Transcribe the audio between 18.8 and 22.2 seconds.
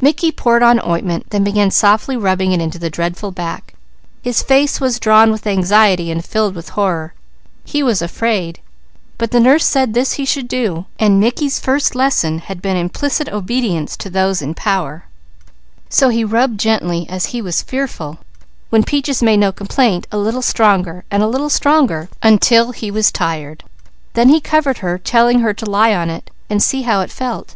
Peaches made no complaint, a little stronger, and a little stronger,